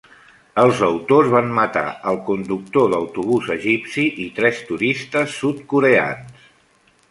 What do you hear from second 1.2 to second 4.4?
van matar el conductor d'autobús egipci i